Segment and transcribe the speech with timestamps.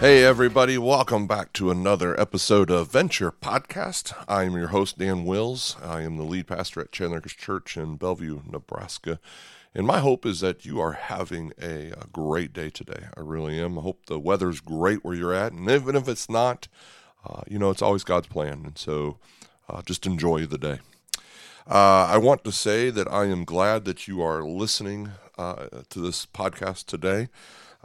[0.00, 4.14] Hey, everybody, welcome back to another episode of Venture Podcast.
[4.26, 5.76] I am your host, Dan Wills.
[5.84, 9.20] I am the lead pastor at Chandler Church in Bellevue, Nebraska.
[9.74, 13.08] And my hope is that you are having a, a, great day today.
[13.14, 13.78] I really am.
[13.78, 15.52] I hope the weather's great where you're at.
[15.52, 16.66] And even if it's not,
[17.28, 18.62] uh, you know, it's always God's plan.
[18.64, 19.18] And so
[19.68, 20.78] uh, just enjoy the day.
[21.70, 26.00] Uh, I want to say that I am glad that you are listening uh, to
[26.00, 27.28] this podcast today.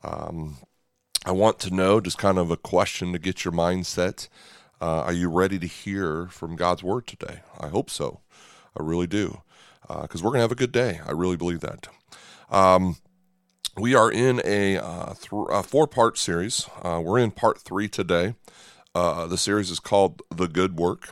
[0.01, 0.59] Um,
[1.27, 4.27] I want to know just kind of a question to get your mindset.
[4.79, 7.39] Uh, are you ready to hear from God's word today?
[7.59, 8.19] I hope so.
[8.79, 9.41] I really do.
[9.81, 10.99] Because uh, we're going to have a good day.
[11.03, 11.87] I really believe that.
[12.51, 12.97] Um,
[13.75, 16.69] we are in a, uh, th- a four part series.
[16.83, 18.35] Uh, we're in part three today.
[18.93, 21.09] Uh, the series is called The Good Work.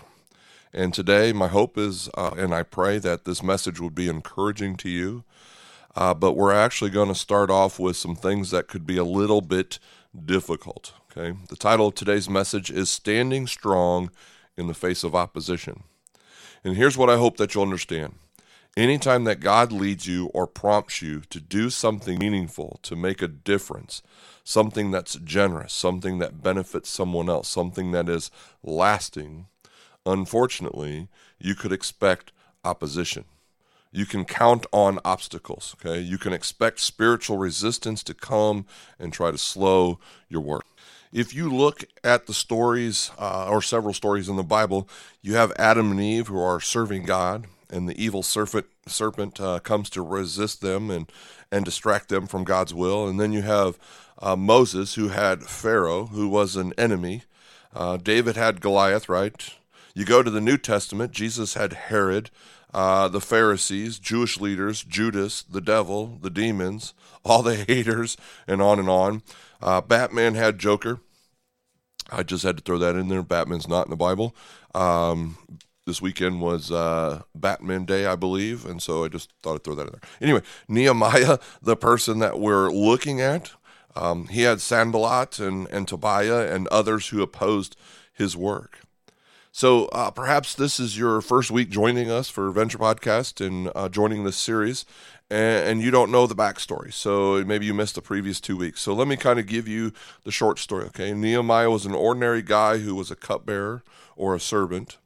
[0.72, 4.76] And today, my hope is, uh, and I pray that this message would be encouraging
[4.78, 5.24] to you.
[5.96, 9.42] but we're actually going to start off with some things that could be a little
[9.42, 9.80] bit
[10.26, 10.94] difficult.
[11.12, 11.38] Okay.
[11.50, 14.12] The title of today's message is Standing Strong
[14.58, 15.84] in the Face of Opposition.
[16.64, 18.16] And here's what I hope that you'll understand.
[18.76, 23.28] Anytime that God leads you or prompts you to do something meaningful, to make a
[23.28, 24.02] difference,
[24.44, 28.32] something that's generous, something that benefits someone else, something that is
[28.64, 29.46] lasting,
[30.06, 32.32] unfortunately, you could expect
[32.64, 33.26] opposition.
[33.96, 36.00] You can count on obstacles, okay?
[36.00, 38.66] You can expect spiritual resistance to come
[38.98, 40.66] and try to slow your work.
[41.12, 44.90] If you look at the stories, uh, or several stories in the Bible,
[45.22, 49.60] you have Adam and Eve who are serving God, and the evil serpent serpent uh,
[49.60, 51.12] comes to resist them and
[51.52, 53.08] and distract them from God's will.
[53.08, 53.78] And then you have
[54.20, 57.24] uh, Moses, who had Pharaoh, who was an enemy.
[57.76, 59.54] Uh, David had Goliath, right?
[59.94, 62.32] You go to the New Testament, Jesus had Herod,
[62.74, 66.94] uh, the Pharisees, Jewish leaders, Judas, the devil, the demons,
[67.26, 68.18] all the haters,
[68.48, 69.22] and on and on.
[69.62, 71.00] Uh, Batman had Joker.
[72.12, 73.24] I just had to throw that in there.
[73.24, 74.36] Batman's not in the Bible.
[74.76, 75.38] Um,
[75.86, 79.76] this weekend was uh, Batman Day, I believe, and so I just thought I'd throw
[79.76, 80.10] that in there.
[80.22, 83.52] Anyway, Nehemiah, the person that we're looking at,
[83.96, 87.76] um, he had Sanballat and, and Tobiah and others who opposed
[88.12, 88.80] his work.
[89.56, 93.88] So uh, perhaps this is your first week joining us for Venture Podcast and uh,
[93.88, 94.84] joining this series,
[95.30, 96.92] and, and, you don't know the backstory.
[96.92, 98.82] So maybe you missed the previous two weeks.
[98.82, 99.94] So let me kind of give you
[100.24, 100.86] the short story.
[100.86, 103.84] Okay, Nehemiah was an ordinary guy who was a cupbearer
[104.16, 104.98] or a servant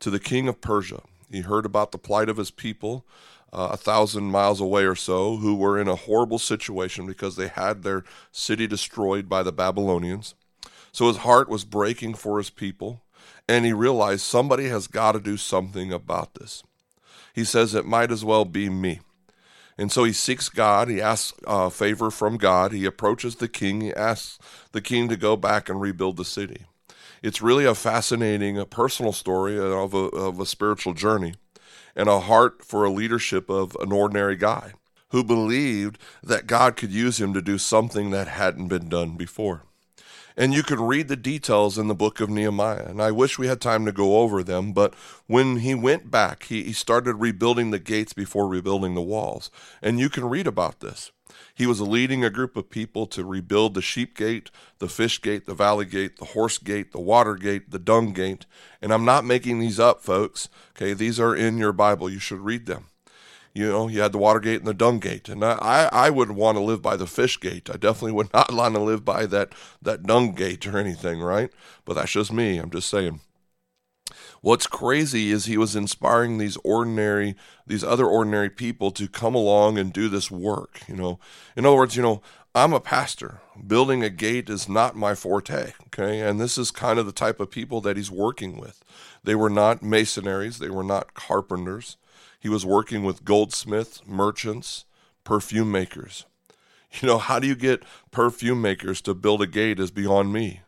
[0.00, 1.02] to the king of Persia.
[1.30, 3.06] He heard about the plight of his people.
[3.52, 7.46] Uh, a thousand miles away or so, who were in a horrible situation because they
[7.46, 10.34] had their city destroyed by the Babylonians.
[10.90, 13.03] So his heart was breaking for his people
[13.48, 16.62] and he realized somebody has got to do something about this.
[17.34, 19.00] He says it might as well be me.
[19.76, 20.88] And so he seeks God.
[20.88, 22.72] He asks uh, favor from God.
[22.72, 23.80] He approaches the king.
[23.80, 24.38] He asks
[24.72, 26.66] the king to go back and rebuild the city.
[27.22, 31.34] It's really a fascinating a personal story of a, of a spiritual journey
[31.96, 34.74] and a heart for a leadership of an ordinary guy
[35.08, 39.62] who believed that God could use him to do something that hadn't been done before.
[40.36, 42.86] And you can read the details in the book of Nehemiah.
[42.86, 44.94] And I wish we had time to go over them, but
[45.26, 49.50] when he went back, he, he started rebuilding the gates before rebuilding the walls.
[49.80, 51.12] And you can read about this.
[51.54, 55.46] He was leading a group of people to rebuild the sheep gate, the fish gate,
[55.46, 58.46] the valley gate, the horse gate, the water gate, the dung gate.
[58.82, 60.48] And I'm not making these up, folks.
[60.76, 62.10] Okay, these are in your Bible.
[62.10, 62.86] You should read them
[63.54, 65.28] you know, you had the Watergate and the dung gate.
[65.28, 67.70] And I, I would want to live by the fish gate.
[67.70, 71.50] I definitely would not want to live by that, that dung gate or anything, right?
[71.84, 72.58] But that's just me.
[72.58, 73.20] I'm just saying.
[74.42, 77.36] What's crazy is he was inspiring these ordinary,
[77.66, 80.80] these other ordinary people to come along and do this work.
[80.88, 81.18] You know,
[81.56, 82.20] in other words, you know,
[82.56, 83.40] I'm a pastor.
[83.66, 85.72] Building a gate is not my forte.
[85.86, 86.20] Okay.
[86.20, 88.82] And this is kind of the type of people that he's working with.
[89.22, 91.96] They were not masonries, they were not carpenters.
[92.44, 94.84] He was working with goldsmiths, merchants,
[95.24, 96.26] perfume makers.
[97.00, 97.82] You know, how do you get
[98.12, 100.60] perfume makers to build a gate is beyond me.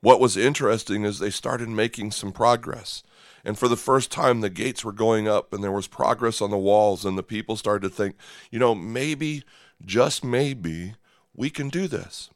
[0.00, 3.02] What was interesting is they started making some progress.
[3.44, 6.50] And for the first time, the gates were going up and there was progress on
[6.50, 8.16] the walls, and the people started to think,
[8.50, 9.44] you know, maybe,
[9.84, 10.94] just maybe,
[11.36, 12.30] we can do this.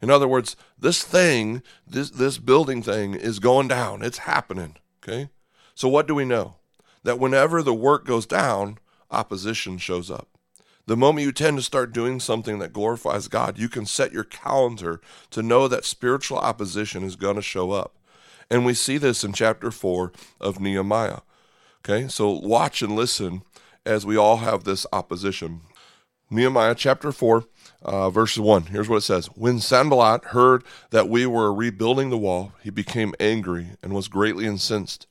[0.00, 4.02] In other words, this thing, this, this building thing is going down.
[4.02, 4.78] It's happening.
[5.02, 5.28] Okay?
[5.74, 6.56] So, what do we know?
[7.04, 8.78] That whenever the work goes down,
[9.10, 10.28] opposition shows up.
[10.86, 14.24] The moment you tend to start doing something that glorifies God, you can set your
[14.24, 15.00] calendar
[15.30, 17.96] to know that spiritual opposition is going to show up.
[18.50, 21.20] And we see this in chapter 4 of Nehemiah.
[21.80, 23.42] Okay, so watch and listen
[23.86, 25.62] as we all have this opposition.
[26.30, 27.44] Nehemiah chapter 4,
[27.82, 28.64] uh, verse 1.
[28.64, 33.14] Here's what it says When Sanballat heard that we were rebuilding the wall, he became
[33.20, 35.06] angry and was greatly incensed.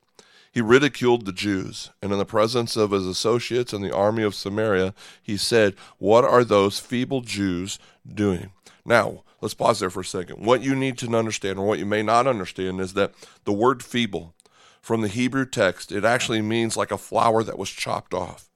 [0.51, 4.35] He ridiculed the Jews, and in the presence of his associates and the army of
[4.35, 4.93] Samaria,
[5.23, 8.51] he said, What are those feeble Jews doing?
[8.85, 10.45] Now, let's pause there for a second.
[10.45, 13.13] What you need to understand, or what you may not understand, is that
[13.45, 14.33] the word feeble
[14.81, 18.49] from the Hebrew text, it actually means like a flower that was chopped off.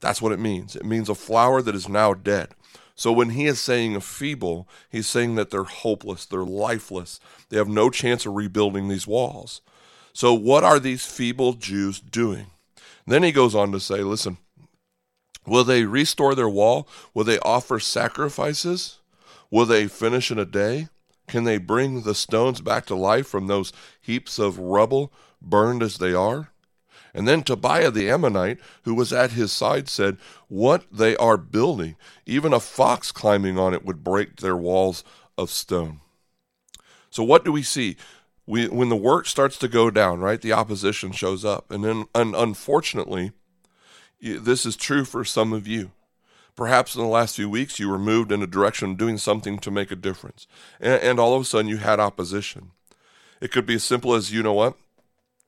[0.00, 0.76] That's what it means.
[0.76, 2.48] It means a flower that is now dead.
[2.94, 7.56] So when he is saying a feeble, he's saying that they're hopeless, they're lifeless, they
[7.56, 9.60] have no chance of rebuilding these walls.
[10.18, 12.46] So, what are these feeble Jews doing?
[13.06, 14.38] Then he goes on to say, listen,
[15.46, 16.88] will they restore their wall?
[17.14, 18.98] Will they offer sacrifices?
[19.48, 20.88] Will they finish in a day?
[21.28, 25.98] Can they bring the stones back to life from those heaps of rubble, burned as
[25.98, 26.50] they are?
[27.14, 30.16] And then Tobiah the Ammonite, who was at his side, said,
[30.48, 31.94] What they are building,
[32.26, 35.04] even a fox climbing on it would break their walls
[35.36, 36.00] of stone.
[37.08, 37.96] So, what do we see?
[38.48, 42.06] We when the work starts to go down, right, the opposition shows up, and then
[42.14, 43.32] and unfortunately,
[44.20, 45.92] this is true for some of you.
[46.56, 49.70] Perhaps in the last few weeks you were moved in a direction doing something to
[49.70, 50.46] make a difference,
[50.80, 52.70] and, and all of a sudden you had opposition.
[53.40, 54.76] It could be as simple as you know what?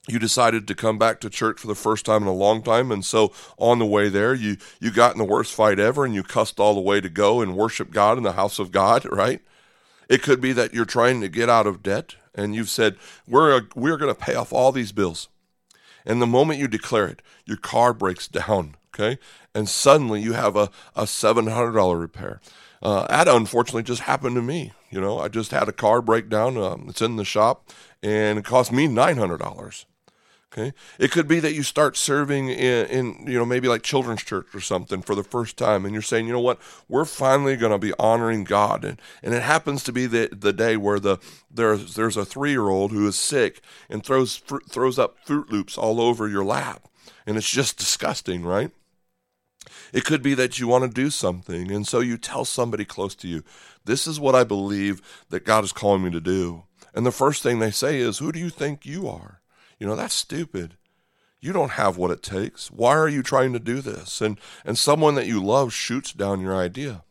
[0.07, 2.93] You decided to come back to church for the first time in a long time.
[2.93, 6.15] And so on the way there you you got in the worst fight ever and
[6.15, 9.05] you cussed all the way to go and worship God in the house of God
[9.11, 9.41] right
[10.11, 12.97] it could be that you're trying to get out of debt and you've said,
[13.29, 15.29] we're, we're going to pay off all these bills.
[16.05, 19.19] And the moment you declare it, your car breaks down, okay?
[19.55, 22.41] And suddenly you have a, a $700 repair.
[22.83, 24.73] Uh, that unfortunately just happened to me.
[24.91, 26.57] You know, I just had a car break down.
[26.57, 27.71] Um, it's in the shop,
[28.03, 29.85] and it cost me $900.
[30.53, 30.73] Okay.
[30.99, 34.53] It could be that you start serving in, in, you know, maybe like children's church
[34.53, 36.59] or something for the first time, and you're saying, you know what,
[36.89, 40.53] we're finally going to be honoring God, and and it happens to be the the
[40.53, 41.19] day where the
[41.53, 45.51] there's there's a three year old who is sick and throws fruit, throws up Froot
[45.51, 46.89] Loops all over your lap,
[47.27, 48.73] and it's just disgusting, right?
[49.93, 53.15] It could be that you want to do something, and so you tell somebody close
[53.17, 53.45] to you,
[53.85, 57.45] this is what I believe that God is calling me to do, and the first
[57.45, 59.40] thing they say is, who do you think you are?
[59.81, 60.77] You know, that's stupid.
[61.41, 62.71] You don't have what it takes.
[62.71, 64.21] Why are you trying to do this?
[64.21, 67.03] And and someone that you love shoots down your idea.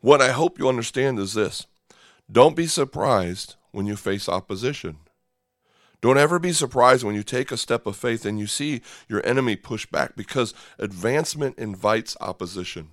[0.00, 1.66] What I hope you understand is this.
[2.30, 4.96] Don't be surprised when you face opposition.
[6.00, 9.24] Don't ever be surprised when you take a step of faith and you see your
[9.24, 12.88] enemy push back because advancement invites opposition.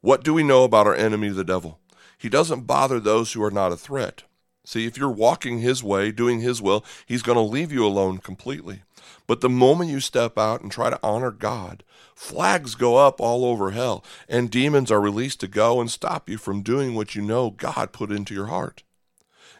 [0.00, 1.80] What do we know about our enemy, the devil?
[2.16, 4.22] He doesn't bother those who are not a threat.
[4.64, 8.18] See, if you're walking his way, doing his will, he's going to leave you alone
[8.18, 8.82] completely.
[9.26, 11.82] But the moment you step out and try to honor God,
[12.14, 16.38] flags go up all over hell, and demons are released to go and stop you
[16.38, 18.82] from doing what you know God put into your heart.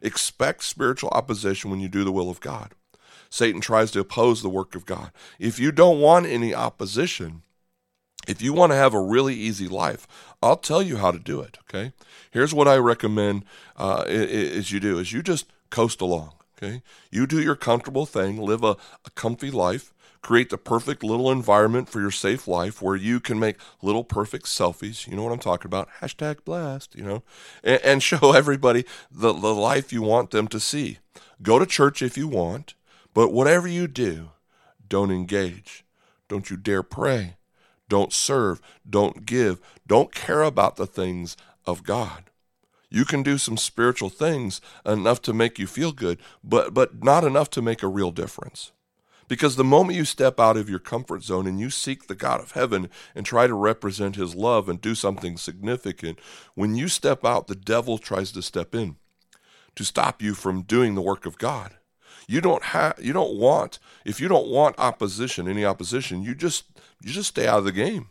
[0.01, 2.75] Expect spiritual opposition when you do the will of God.
[3.31, 5.11] Satan tries to oppose the work of God.
[5.39, 7.43] If you don't want any opposition,
[8.27, 10.07] if you want to have a really easy life,
[10.43, 11.59] I'll tell you how to do it.
[11.69, 11.93] Okay.
[12.31, 13.45] Here's what I recommend
[13.77, 16.33] uh, is you do is you just coast along.
[16.57, 16.83] Okay.
[17.11, 21.89] You do your comfortable thing, live a, a comfy life, create the perfect little environment
[21.89, 25.09] for your safe life where you can make little perfect selfies.
[25.09, 25.89] You know what I'm talking about?
[26.01, 27.23] Hashtag blast, you know,
[27.65, 30.99] and, and show everybody the, the life you want them to see.
[31.43, 32.75] Go to church if you want,
[33.13, 34.31] but whatever you do,
[34.89, 35.85] don't engage.
[36.29, 37.37] Don't you dare pray
[37.93, 42.31] don't serve, don't give, don't care about the things of God.
[42.89, 47.23] You can do some spiritual things enough to make you feel good, but, but not
[47.23, 48.73] enough to make a real difference.
[49.29, 52.41] Because the moment you step out of your comfort zone and you seek the God
[52.41, 56.19] of heaven and try to represent his love and do something significant,
[56.55, 58.97] when you step out, the devil tries to step in
[59.75, 61.75] to stop you from doing the work of God.
[62.29, 66.65] You don't have you don't want if you don't want opposition, any opposition, you just
[67.03, 68.09] you just stay out of the game.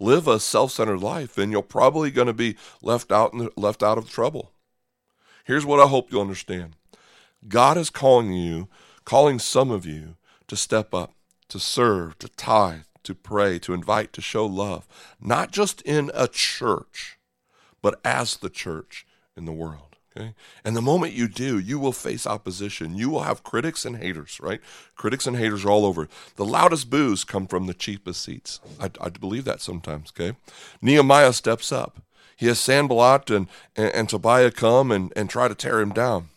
[0.00, 3.98] Live a self-centered life and you're probably going to be left out the, left out
[3.98, 4.52] of trouble.
[5.44, 6.76] Here's what I hope you understand.
[7.48, 8.68] God is calling you,
[9.04, 10.16] calling some of you
[10.46, 11.14] to step up,
[11.48, 14.86] to serve, to tithe, to pray, to invite, to show love,
[15.20, 17.18] not just in a church,
[17.80, 19.06] but as the church
[19.36, 19.87] in the world.
[20.18, 20.34] Okay?
[20.64, 22.96] And the moment you do, you will face opposition.
[22.96, 24.60] You will have critics and haters, right?
[24.96, 26.08] Critics and haters are all over.
[26.36, 28.60] The loudest boos come from the cheapest seats.
[28.80, 30.36] I, I believe that sometimes, okay?
[30.82, 32.02] Nehemiah steps up.
[32.36, 36.28] He has Sanballat and, and, and Tobiah come and, and try to tear him down.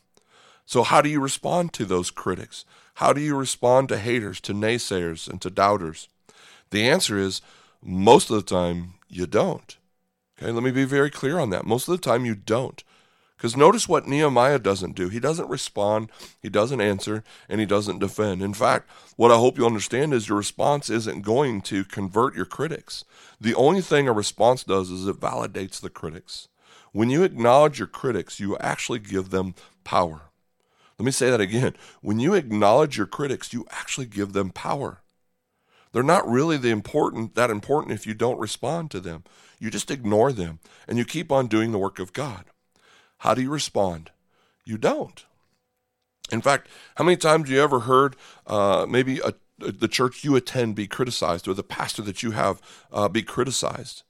[0.66, 2.66] So, how do you respond to those critics?
[2.96, 6.08] How do you respond to haters, to naysayers, and to doubters?
[6.70, 7.42] The answer is
[7.84, 9.78] most of the time, you don't.
[10.38, 11.66] Okay, let me be very clear on that.
[11.66, 12.84] Most of the time, you don't.
[13.42, 15.10] Because notice what Nehemiah doesn't do.
[15.10, 18.44] He doesn't respond, he doesn't answer, and he doesn't defend.
[18.44, 22.46] In fact, what I hope you understand is your response isn't going to convert your
[22.46, 23.04] critics.
[23.40, 26.50] The only thing a response does is it validates the critics.
[26.92, 30.22] When you acknowledge your critics, you actually give them power.
[31.00, 31.76] Let me say that again.
[32.02, 35.02] When you acknowledge your critics, you actually give them power.
[35.94, 39.24] They're not really the important that important if you don't respond to them.
[39.58, 42.46] You just ignore them and you keep on doing the work of God.
[43.22, 44.10] How do you respond?
[44.66, 45.26] You don't.
[46.32, 48.16] In fact, how many times have you ever heard
[48.48, 52.60] uh, maybe a, the church you attend be criticized or the pastor that you have
[52.92, 54.02] uh, be criticized?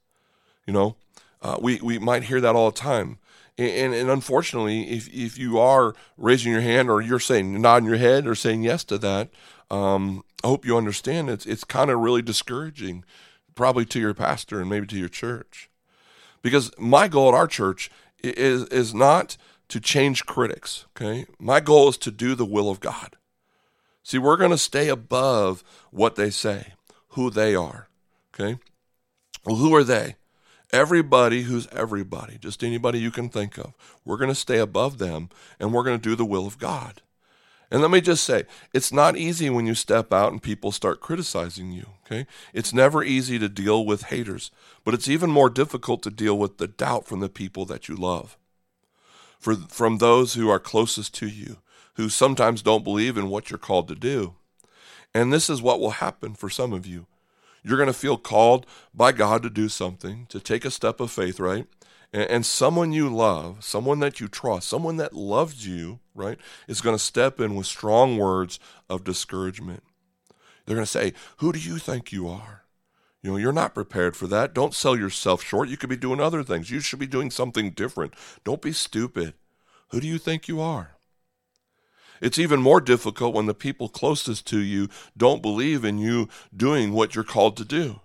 [0.66, 0.96] You know,
[1.42, 3.18] uh, we, we might hear that all the time.
[3.58, 7.98] And, and, unfortunately, if, if you are raising your hand or you're saying nodding your
[7.98, 9.30] head or saying yes to that,
[9.70, 13.04] um, I hope you understand it's it's kind of really discouraging,
[13.56, 15.70] probably to your pastor and maybe to your church,
[16.42, 17.92] because my goal at our church
[18.24, 19.38] is is not
[19.70, 20.86] to change critics.
[20.96, 23.16] Okay, my goal is to do the will of God.
[24.04, 26.74] See, we're going to stay above what they say,
[27.10, 27.88] who they are.
[28.34, 28.60] Okay,
[29.46, 30.16] well, who are they?
[30.74, 33.74] Everybody who's everybody, just anybody you can think of.
[34.06, 37.02] We're going to stay above them and we're going to do the will of God.
[37.72, 41.00] And let me just say, it's not easy when you step out and people start
[41.00, 42.28] criticizing you, okay?
[42.54, 44.52] It's never easy to deal with haters,
[44.84, 47.96] but it's even more difficult to deal with the doubt from the people that you
[47.96, 48.38] love.
[49.40, 51.60] For, from those who are closest to you,
[51.94, 54.36] who sometimes don't believe in what you're called to do.
[55.14, 57.08] And this is what will happen for some of you.
[57.64, 61.12] You're going to feel called by God to do something, to take a step of
[61.12, 61.68] faith, right?
[62.14, 66.38] And, someone you love, someone that you trust, someone that loves you, right,
[66.68, 69.84] is going to step in with strong words of discouragement.
[70.66, 72.64] They're going to say, Who do you think you are?
[73.24, 74.54] You know, you're not prepared for that.
[74.54, 75.70] Don't sell yourself short.
[75.70, 76.72] You could be doing other things.
[76.72, 78.14] You should be doing something different.
[78.44, 79.36] Don't be stupid.
[79.90, 80.96] Who do you think you are?
[82.20, 86.94] It's even more difficult when the people closest to you don't believe in you doing
[86.94, 88.00] what you're called to do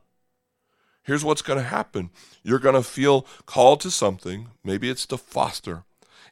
[1.07, 2.11] here's what's going to happen.
[2.43, 4.49] You're going to feel called to something.
[4.63, 5.85] Maybe it's to foster.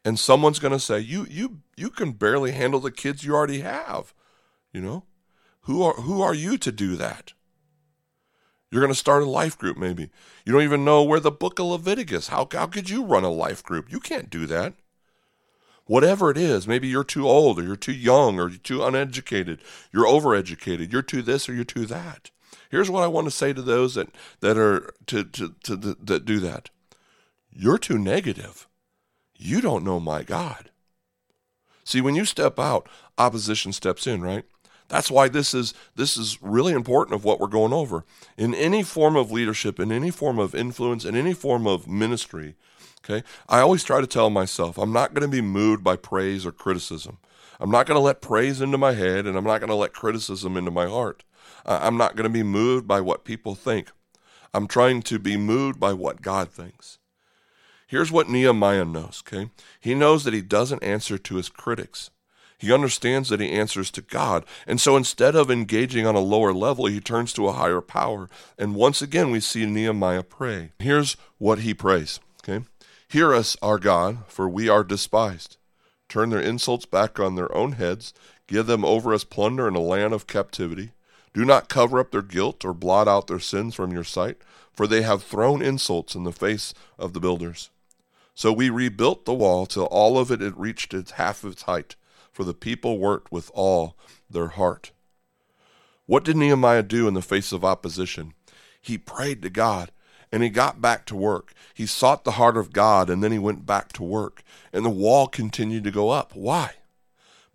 [0.05, 3.61] And someone's going to say you you you can barely handle the kids you already
[3.61, 4.13] have.
[4.73, 5.05] You know?
[5.63, 7.33] Who are who are you to do that?
[8.71, 10.11] You're going to start a life group maybe.
[10.45, 13.31] You don't even know where the book of leviticus how, how could you run a
[13.31, 13.91] life group?
[13.91, 14.75] You can't do that.
[15.87, 19.61] Whatever it is maybe you're too old or you're too young or you're too uneducated
[19.93, 22.31] you're overeducated you're too this or you're too that
[22.75, 24.09] Here's what I want to say to those that,
[24.41, 26.71] that are to, to, to that do that.
[27.53, 28.67] You're too negative.
[29.37, 30.73] You don't know my God.
[31.85, 34.45] See, when you step out, opposition steps in, right?
[34.89, 38.05] That's why this is this is really important of what we're going over.
[38.37, 42.57] In any form of leadership, in any form of influence, in any form of ministry,
[43.05, 43.25] okay?
[43.49, 46.51] I always try to tell myself, I'm not going to be moved by praise or
[46.51, 47.19] criticism.
[47.61, 49.93] I'm not going to let praise into my head and I'm not going to let
[49.93, 51.23] criticism into my heart.
[51.65, 53.91] I'm not going to be moved by what people think.
[54.53, 56.99] I'm trying to be moved by what God thinks.
[57.87, 59.51] Here's what Nehemiah knows, okay?
[59.81, 62.11] He knows that he doesn't answer to his critics.
[62.59, 64.45] He understands that he answers to God.
[64.67, 68.29] And so instead of engaging on a lower level, he turns to a higher power.
[68.59, 70.73] And once again, we see Nehemiah pray.
[70.79, 72.65] Here's what he prays, okay?
[73.09, 75.57] Hear us, our God, for we are despised.
[76.09, 78.15] Turn their insults back on their own heads.
[78.47, 80.93] Give them over as plunder in a land of captivity.
[81.35, 84.39] Do not cover up their guilt or blot out their sins from your sight,
[84.73, 87.71] for they have thrown insults in the face of the builders.
[88.35, 91.63] So we rebuilt the wall till all of it had reached its half of its
[91.63, 91.97] height,
[92.33, 93.97] for the people worked with all
[94.31, 94.93] their heart.
[96.07, 98.35] What did Nehemiah do in the face of opposition?
[98.81, 99.91] He prayed to God
[100.31, 101.55] and he got back to work.
[101.73, 104.43] He sought the heart of God and then he went back to work.
[104.73, 106.35] And the wall continued to go up.
[106.35, 106.73] Why?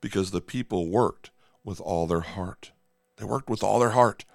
[0.02, 1.30] Because the people worked
[1.64, 2.72] with all their heart.
[3.20, 4.26] They worked with all their heart.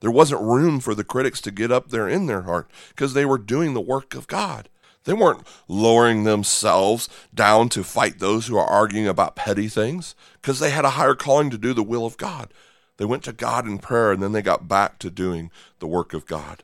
[0.00, 3.24] There wasn't room for the critics to get up there in their heart because they
[3.24, 4.68] were doing the work of God.
[5.04, 10.60] They weren't lowering themselves down to fight those who are arguing about petty things because
[10.60, 12.52] they had a higher calling to do the will of God.
[12.98, 16.14] They went to God in prayer and then they got back to doing the work
[16.14, 16.62] of God.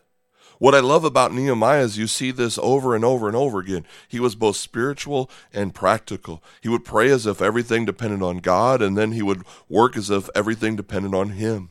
[0.58, 3.84] What I love about Nehemiah is you see this over and over and over again.
[4.08, 6.42] He was both spiritual and practical.
[6.60, 10.10] He would pray as if everything depended on God, and then he would work as
[10.10, 11.70] if everything depended on him.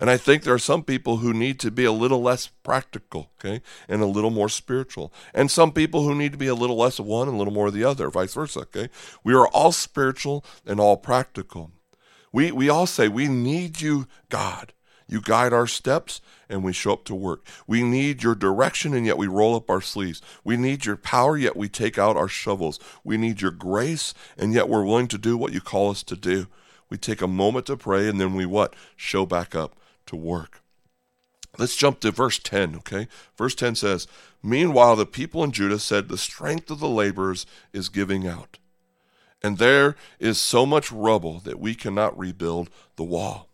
[0.00, 3.30] And I think there are some people who need to be a little less practical,
[3.38, 5.12] okay, and a little more spiritual.
[5.32, 7.54] And some people who need to be a little less of one and a little
[7.54, 8.90] more of the other, vice versa, okay?
[9.22, 11.70] We are all spiritual and all practical.
[12.32, 14.73] We, we all say, We need you, God.
[15.06, 17.46] You guide our steps and we show up to work.
[17.66, 20.22] We need your direction and yet we roll up our sleeves.
[20.42, 22.80] We need your power yet we take out our shovels.
[23.02, 26.16] We need your grace and yet we're willing to do what you call us to
[26.16, 26.46] do.
[26.88, 28.74] We take a moment to pray and then we what?
[28.96, 30.62] Show back up to work.
[31.56, 33.06] Let's jump to verse 10, okay?
[33.36, 34.08] Verse 10 says,
[34.42, 38.58] Meanwhile, the people in Judah said, The strength of the laborers is giving out,
[39.42, 43.48] and there is so much rubble that we cannot rebuild the wall.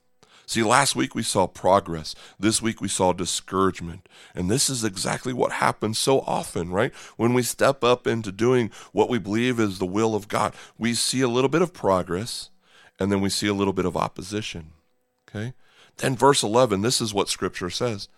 [0.50, 2.16] See, last week we saw progress.
[2.36, 4.08] This week we saw discouragement.
[4.34, 6.92] And this is exactly what happens so often, right?
[7.16, 10.92] When we step up into doing what we believe is the will of God, we
[10.94, 12.50] see a little bit of progress
[12.98, 14.72] and then we see a little bit of opposition.
[15.28, 15.54] Okay?
[15.98, 18.08] Then, verse 11, this is what Scripture says.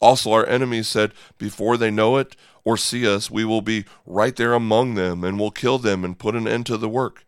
[0.00, 4.36] Also, our enemies said, Before they know it or see us, we will be right
[4.36, 7.26] there among them and will kill them and put an end to the work.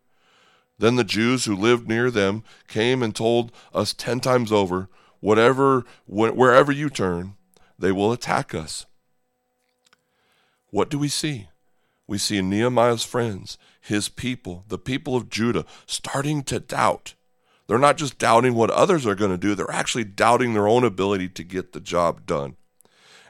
[0.82, 4.88] Then the Jews who lived near them came and told us ten times over,
[5.20, 7.36] Whatever, wherever you turn,
[7.78, 8.84] they will attack us.
[10.70, 11.46] What do we see?
[12.08, 17.14] We see Nehemiah's friends, his people, the people of Judah, starting to doubt
[17.68, 20.82] they're not just doubting what others are going to do, they're actually doubting their own
[20.82, 22.56] ability to get the job done.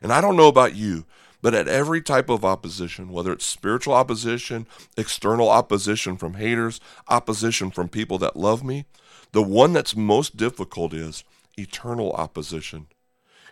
[0.00, 1.04] And I don't know about you,
[1.42, 7.70] but at every type of opposition, whether it's spiritual opposition, external opposition from haters, opposition
[7.70, 8.86] from people that love me,
[9.32, 11.24] the one that's most difficult is
[11.58, 12.86] eternal opposition.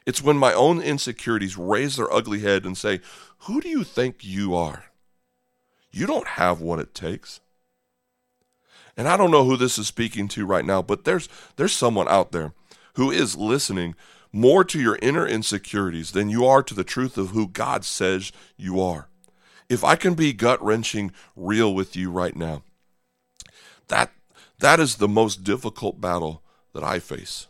[0.06, 3.00] It's when my own insecurities raise their ugly head and say,
[3.40, 4.84] Who do you think you are?
[5.90, 7.40] You don't have what it takes.
[8.96, 12.08] And I don't know who this is speaking to right now, but there's there's someone
[12.08, 12.52] out there
[12.94, 13.94] who is listening
[14.32, 18.32] more to your inner insecurities than you are to the truth of who God says
[18.56, 19.08] you are.
[19.68, 22.62] If I can be gut-wrenching real with you right now,
[23.88, 24.12] that
[24.58, 26.42] that is the most difficult battle
[26.74, 27.46] that I face.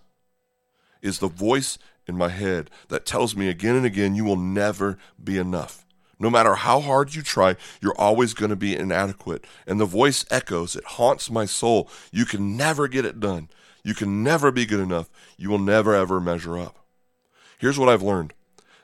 [1.03, 4.99] Is the voice in my head that tells me again and again you will never
[5.23, 5.85] be enough.
[6.19, 9.47] No matter how hard you try, you're always going to be inadequate.
[9.67, 11.89] And the voice echoes, it haunts my soul.
[12.13, 13.49] You can never get it done.
[13.83, 15.11] You can never be good enough.
[15.37, 16.79] You will never ever measure up.
[17.59, 18.35] Here's what I've learned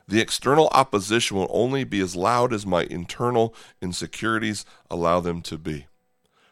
[0.07, 5.57] the external opposition will only be as loud as my internal insecurities allow them to
[5.57, 5.87] be.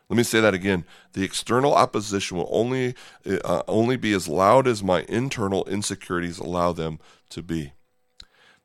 [0.09, 0.85] Let me say that again.
[1.13, 6.73] The external opposition will only uh, only be as loud as my internal insecurities allow
[6.73, 7.71] them to be.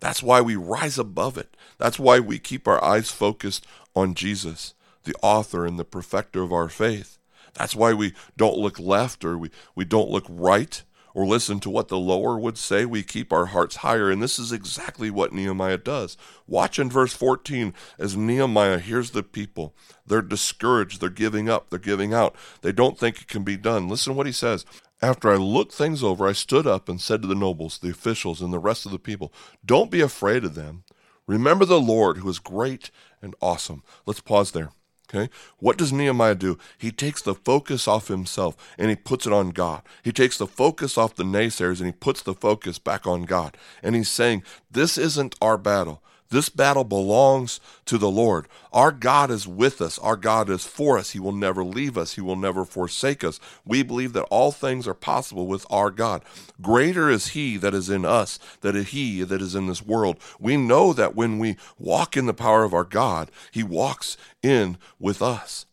[0.00, 1.56] That's why we rise above it.
[1.78, 6.52] That's why we keep our eyes focused on Jesus, the author and the perfecter of
[6.52, 7.18] our faith.
[7.54, 10.82] That's why we don't look left or we, we don't look right
[11.14, 12.84] or listen to what the lower would say.
[12.84, 14.10] We keep our hearts higher.
[14.10, 16.16] And this is exactly what Nehemiah does.
[16.46, 19.74] Watch in verse 14 as Nehemiah hears the people.
[20.06, 21.00] They're discouraged.
[21.00, 21.70] They're giving up.
[21.70, 22.36] They're giving out.
[22.62, 23.88] They don't think it can be done.
[23.88, 24.64] Listen what he says.
[25.02, 28.42] After I looked things over, I stood up and said to the nobles, the officials,
[28.42, 29.32] and the rest of the people,
[29.64, 30.84] Don't be afraid of them.
[31.26, 32.90] Remember the Lord who is great
[33.22, 33.82] and awesome.
[34.04, 34.72] Let's pause there.
[35.12, 35.28] Okay?
[35.58, 36.56] What does Nehemiah do?
[36.78, 39.82] He takes the focus off himself and he puts it on God.
[40.02, 43.56] He takes the focus off the naysayers and he puts the focus back on God.
[43.82, 46.02] And he's saying, This isn't our battle.
[46.30, 48.46] This battle belongs to the Lord.
[48.72, 49.98] Our God is with us.
[49.98, 51.10] Our God is for us.
[51.10, 52.14] He will never leave us.
[52.14, 53.40] He will never forsake us.
[53.64, 56.22] We believe that all things are possible with our God.
[56.62, 60.18] Greater is He that is in us than He that is in this world.
[60.38, 64.78] We know that when we walk in the power of our God, He walks in
[65.00, 65.66] with us.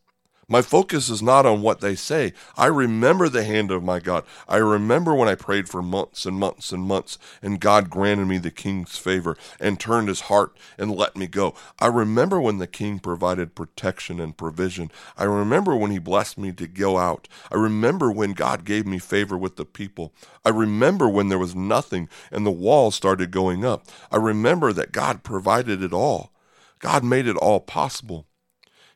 [0.49, 2.31] My focus is not on what they say.
[2.55, 4.23] I remember the hand of my God.
[4.47, 8.37] I remember when I prayed for months and months and months, and God granted me
[8.37, 11.53] the king's favor and turned his heart and let me go.
[11.79, 14.89] I remember when the king provided protection and provision.
[15.17, 17.27] I remember when he blessed me to go out.
[17.51, 20.13] I remember when God gave me favor with the people.
[20.45, 23.85] I remember when there was nothing and the wall started going up.
[24.13, 26.31] I remember that God provided it all.
[26.79, 28.27] God made it all possible.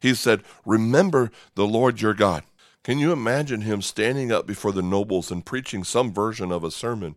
[0.01, 2.43] He said, Remember the Lord your God.
[2.83, 6.71] Can you imagine him standing up before the nobles and preaching some version of a
[6.71, 7.15] sermon?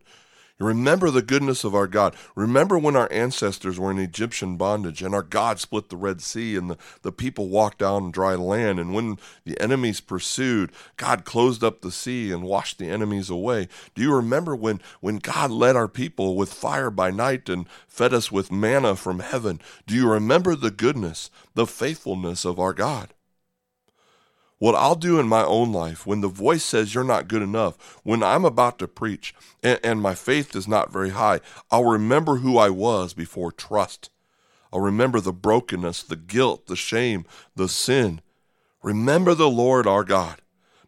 [0.60, 2.14] Remember the goodness of our God.
[2.36, 6.54] Remember when our ancestors were in Egyptian bondage and our God split the Red Sea
[6.54, 8.78] and the, the people walked down dry land.
[8.78, 13.66] And when the enemies pursued, God closed up the sea and washed the enemies away.
[13.96, 18.14] Do you remember when, when God led our people with fire by night and fed
[18.14, 19.60] us with manna from heaven?
[19.88, 23.12] Do you remember the goodness, the faithfulness of our God?
[24.58, 27.98] What I'll do in my own life when the voice says you're not good enough,
[28.04, 31.40] when I'm about to preach and, and, my faith is not very high,
[31.70, 34.10] I'll remember who I was before trust.
[34.72, 38.20] I'll remember the brokenness, the guilt, the shame, the sin.
[38.82, 40.40] Remember the Lord our God.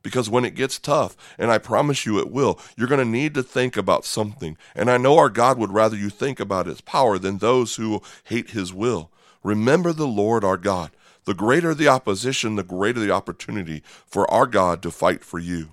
[0.03, 3.35] Because when it gets tough, and I promise you it will, you're going to need
[3.35, 4.57] to think about something.
[4.75, 8.01] And I know our God would rather you think about his power than those who
[8.23, 9.11] hate his will.
[9.43, 10.93] Remember the Lord our God.
[11.27, 15.73] The greater the opposition, the greater the opportunity for our God to fight for you.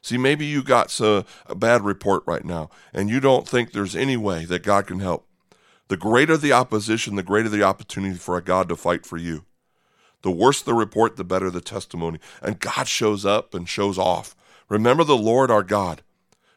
[0.00, 3.72] See, maybe you got a, uh, a bad report right now, and you don't think
[3.72, 5.26] there's any way that God can help.
[5.88, 9.44] The greater the opposition, the greater the opportunity for a God to fight for you.
[10.22, 12.20] The worse the report, the better the testimony.
[12.40, 14.36] And God shows up and shows off.
[14.68, 16.02] Remember the Lord our God.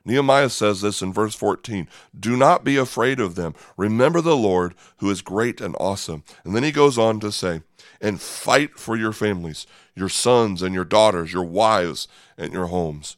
[0.03, 1.87] Nehemiah says this in verse 14
[2.17, 3.53] Do not be afraid of them.
[3.77, 6.23] Remember the Lord who is great and awesome.
[6.43, 7.61] And then he goes on to say,
[7.99, 13.17] And fight for your families, your sons and your daughters, your wives and your homes.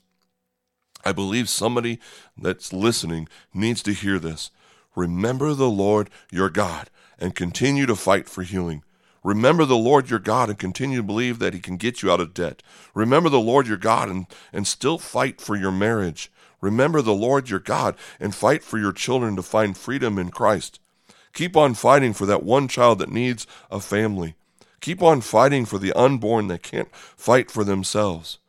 [1.06, 2.00] I believe somebody
[2.38, 4.52] that's listening needs to hear this.
[4.96, 8.84] Remember the Lord your God and continue to fight for healing.
[9.24, 12.20] Remember the Lord your God and continue to believe that He can get you out
[12.20, 12.62] of debt.
[12.94, 16.32] Remember the Lord your God and, and still fight for your marriage.
[16.64, 20.80] Remember the Lord your God and fight for your children to find freedom in Christ.
[21.34, 24.36] Keep on fighting for that one child that needs a family.
[24.80, 28.40] Keep on fighting for the unborn that can't fight for themselves.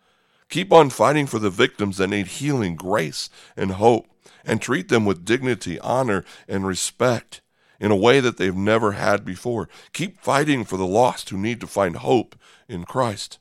[0.48, 4.06] Keep on fighting for the victims that need healing, grace, and hope,
[4.44, 7.40] and treat them with dignity, honor, and respect
[7.80, 9.68] in a way that they've never had before.
[9.92, 12.36] Keep fighting for the lost who need to find hope
[12.68, 13.40] in Christ.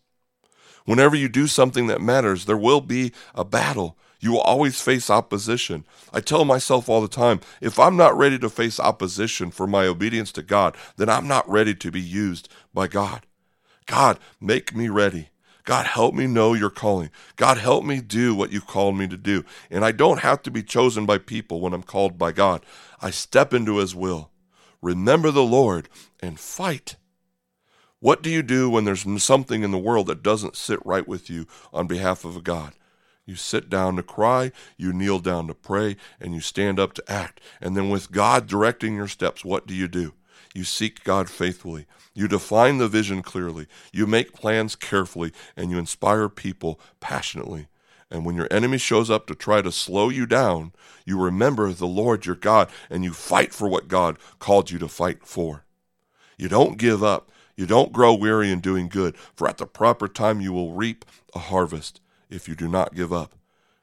[0.86, 5.10] Whenever you do something that matters, there will be a battle, you will always face
[5.10, 5.84] opposition.
[6.14, 9.86] I tell myself all the time if I'm not ready to face opposition for my
[9.86, 13.26] obedience to God, then I'm not ready to be used by God.
[13.86, 15.28] God, make me ready.
[15.66, 17.10] God, help me know your calling.
[17.36, 19.44] God, help me do what you've called me to do.
[19.70, 22.66] And I don't have to be chosen by people when I'm called by God.
[23.02, 24.30] I step into his will.
[24.82, 25.90] Remember the Lord
[26.22, 26.96] and fight.
[28.00, 31.30] What do you do when there's something in the world that doesn't sit right with
[31.30, 32.74] you on behalf of God?
[33.26, 37.12] You sit down to cry, you kneel down to pray, and you stand up to
[37.12, 37.40] act.
[37.62, 40.14] And then, with God directing your steps, what do you do?
[40.54, 41.86] You seek God faithfully.
[42.14, 43.68] You define the vision clearly.
[43.92, 47.68] You make plans carefully, and you inspire people passionately.
[48.12, 51.88] And when your enemy shows up to try to slow you down, you remember the
[51.88, 55.66] Lord your God and you fight for what God called you to fight for.
[56.38, 57.32] You don't give up.
[57.56, 61.06] You don't grow weary in doing good, for at the proper time you will reap
[61.34, 62.02] a harvest
[62.34, 63.36] if you do not give up.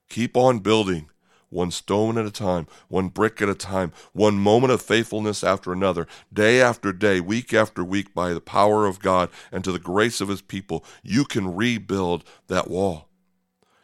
[0.09, 1.09] Keep on building,
[1.51, 5.73] one stone at a time, one brick at a time, one moment of faithfulness after
[5.73, 9.79] another, day after day, week after week, by the power of God and to the
[9.79, 13.09] grace of His people, you can rebuild that wall.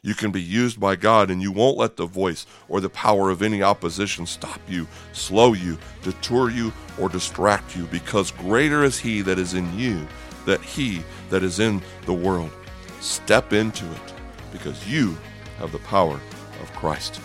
[0.02, 3.28] You can be used by God, and you won't let the voice or the power
[3.28, 9.00] of any opposition stop you, slow you, deter you, or distract you, because greater is
[9.00, 10.06] He that is in you
[10.44, 12.52] than He that is in the world.
[13.00, 14.15] Step into it
[14.56, 15.16] because you
[15.58, 16.20] have the power
[16.60, 17.20] of Christ.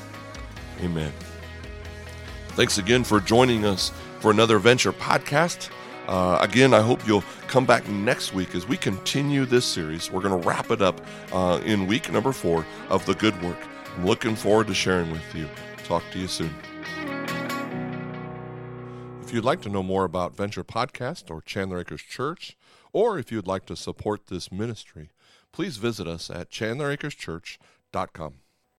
[0.81, 1.11] Amen.
[2.49, 5.69] Thanks again for joining us for another Venture podcast.
[6.07, 10.11] Uh, again, I hope you'll come back next week as we continue this series.
[10.11, 10.99] We're going to wrap it up
[11.31, 13.57] uh, in week number four of The Good Work.
[13.95, 15.47] I'm looking forward to sharing with you.
[15.85, 16.53] Talk to you soon.
[19.21, 22.57] If you'd like to know more about Venture Podcast or Chandler Acres Church,
[22.91, 25.09] or if you'd like to support this ministry,
[25.51, 28.33] please visit us at chandleracreschurch.com.